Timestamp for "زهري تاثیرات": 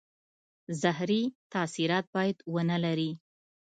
0.81-2.05